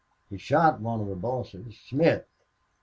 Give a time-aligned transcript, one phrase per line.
[0.31, 2.25] He shot one of the bosses Smith."